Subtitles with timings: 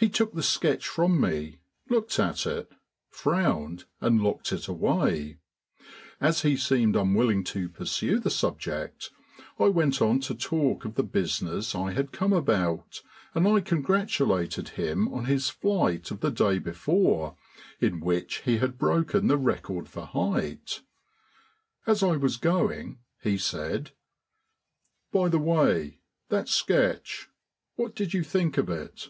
[0.00, 2.70] He took the sketch from me, looked at it,
[3.10, 5.38] frowned and locked it away.
[6.20, 9.10] As he seemed unwilling to pursue the subject,
[9.58, 13.02] I went on to talk of the business I had come about,
[13.34, 17.36] and I congratulated him on his flight of the day before
[17.80, 20.80] in which he had broken the record for height.
[21.88, 23.90] As I was going he said:
[25.10, 27.30] "By the way, that sketch
[27.74, 29.08] what did you think of it?"